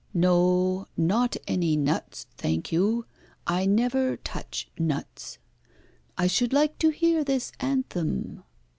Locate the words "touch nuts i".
4.17-6.25